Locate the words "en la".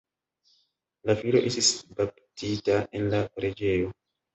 3.01-3.25